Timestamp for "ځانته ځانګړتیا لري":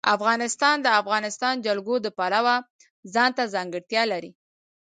3.13-4.31